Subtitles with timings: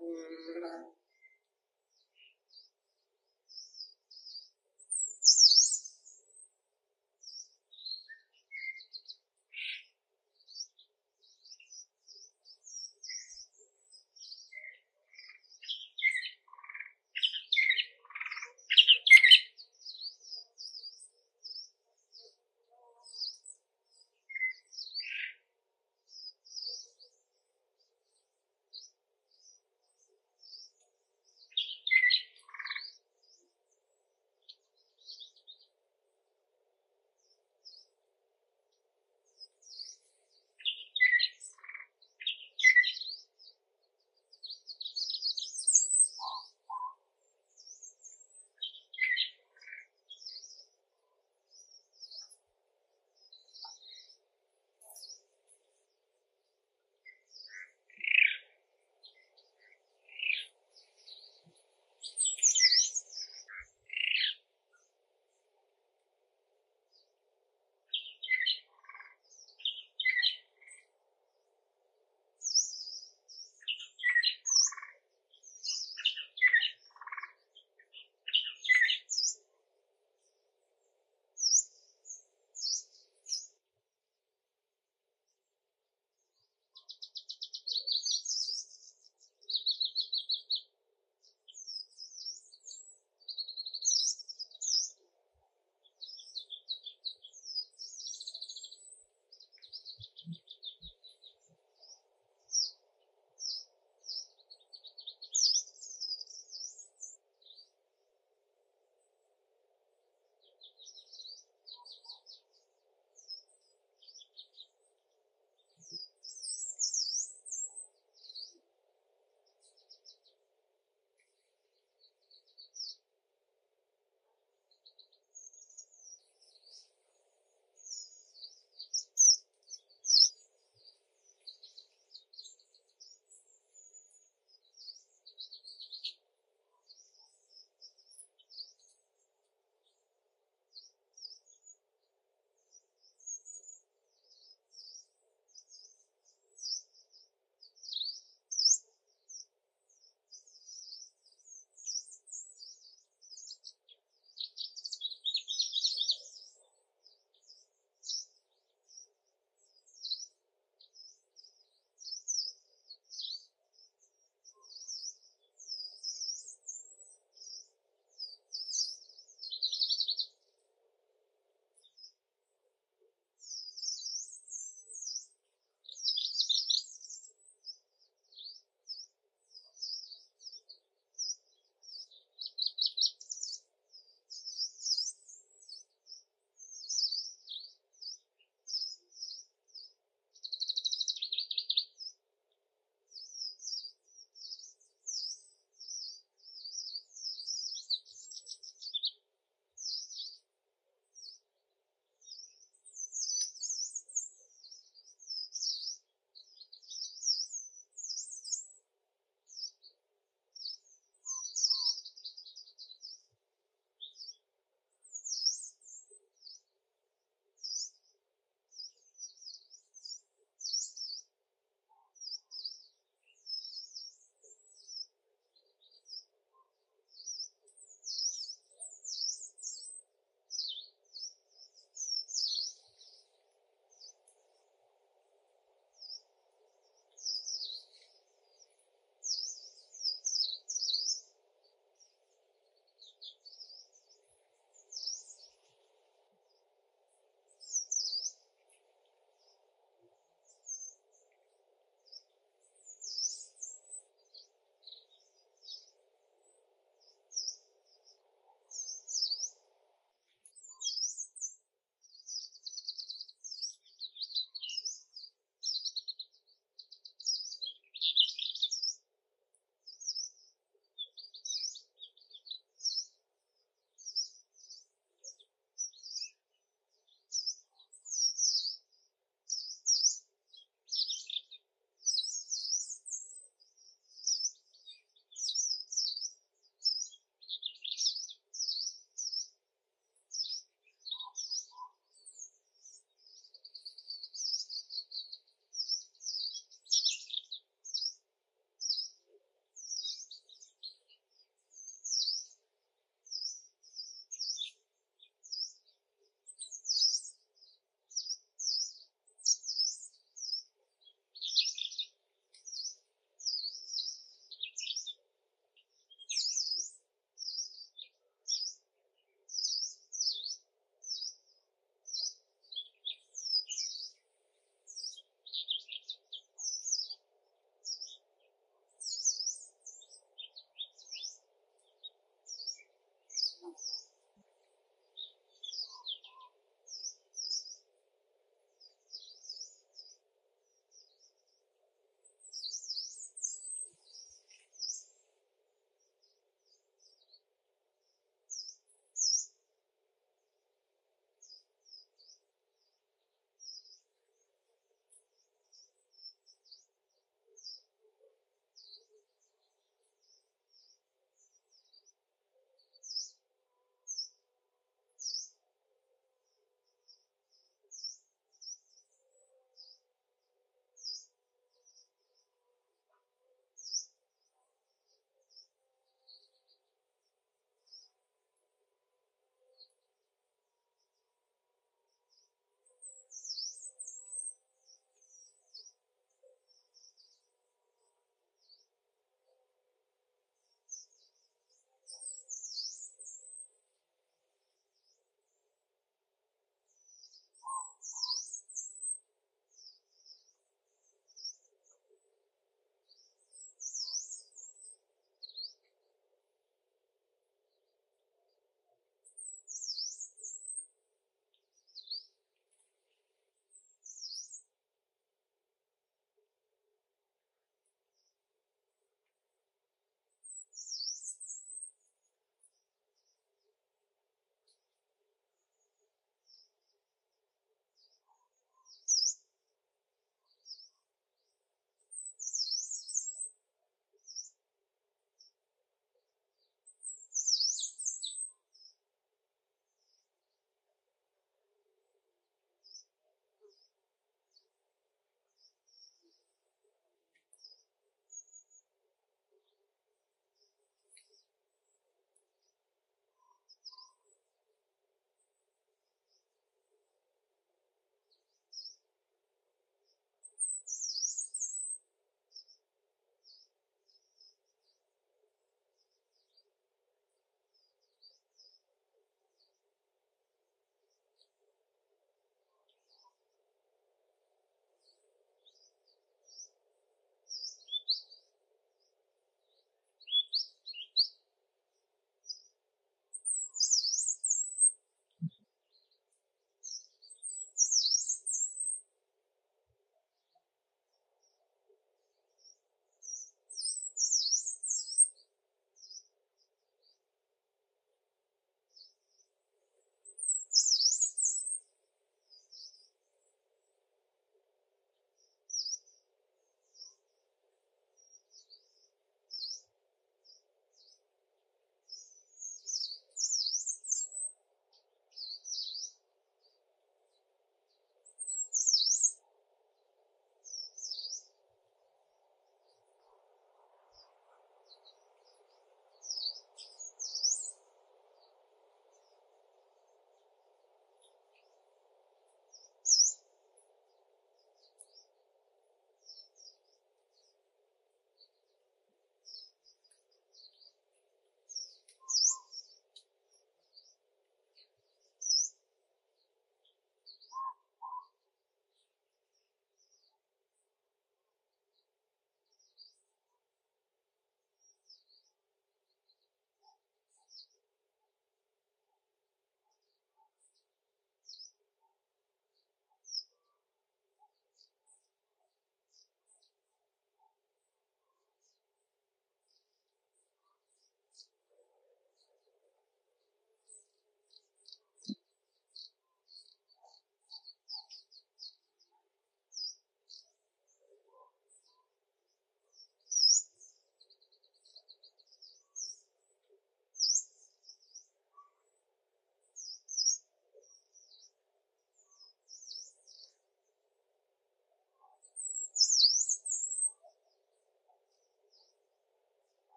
[0.00, 0.97] 嗯